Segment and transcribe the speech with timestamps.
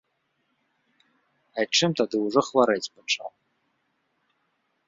[1.63, 3.29] Айчым тады ўжо хварэць пачаў.